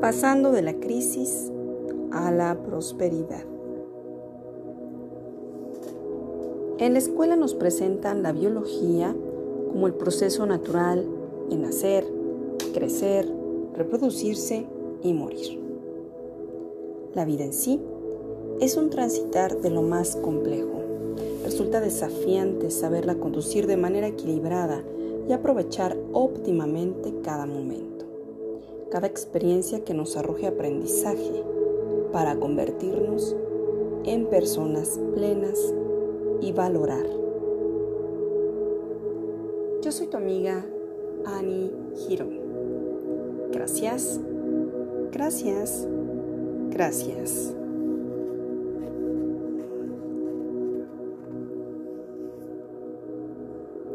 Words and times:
pasando 0.00 0.50
de 0.50 0.62
la 0.62 0.74
crisis 0.74 1.52
a 2.10 2.30
la 2.30 2.56
prosperidad. 2.62 3.44
En 6.78 6.94
la 6.94 6.98
escuela 6.98 7.36
nos 7.36 7.54
presentan 7.54 8.22
la 8.22 8.32
biología 8.32 9.14
como 9.70 9.86
el 9.86 9.92
proceso 9.92 10.46
natural 10.46 11.06
de 11.50 11.56
nacer, 11.56 12.06
crecer, 12.72 13.30
reproducirse 13.74 14.66
y 15.02 15.12
morir. 15.12 15.60
La 17.14 17.26
vida 17.26 17.44
en 17.44 17.52
sí 17.52 17.78
es 18.60 18.78
un 18.78 18.88
transitar 18.88 19.60
de 19.60 19.68
lo 19.68 19.82
más 19.82 20.16
complejo. 20.16 20.80
Resulta 21.44 21.80
desafiante 21.80 22.70
saberla 22.70 23.16
conducir 23.16 23.66
de 23.66 23.76
manera 23.76 24.06
equilibrada 24.06 24.82
y 25.28 25.32
aprovechar 25.32 25.96
óptimamente 26.12 27.12
cada 27.22 27.44
momento, 27.44 27.99
cada 28.90 29.06
experiencia 29.06 29.84
que 29.84 29.94
nos 29.94 30.16
arroje 30.16 30.46
aprendizaje 30.46 31.44
para 32.12 32.36
convertirnos 32.38 33.36
en 34.04 34.26
personas 34.26 35.00
plenas 35.14 35.58
y 36.40 36.52
valorar. 36.52 37.06
Yo 39.82 39.92
soy 39.92 40.08
tu 40.08 40.16
amiga 40.16 40.64
Annie 41.24 41.72
Girón. 41.96 42.40
Gracias, 43.52 44.20
gracias, 45.12 45.86
gracias. 46.70 47.54